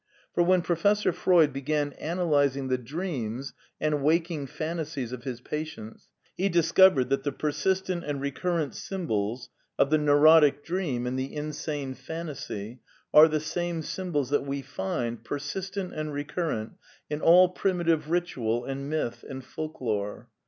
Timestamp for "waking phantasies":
4.03-5.11